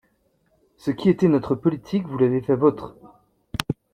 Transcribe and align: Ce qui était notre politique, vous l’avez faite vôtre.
Ce 0.77 0.89
qui 0.89 1.09
était 1.11 1.27
notre 1.27 1.53
politique, 1.53 2.07
vous 2.07 2.17
l’avez 2.17 2.41
faite 2.41 2.57
vôtre. 2.57 2.95